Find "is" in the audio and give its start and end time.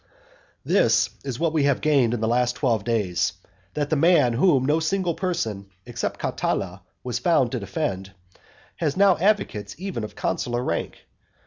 1.23-1.39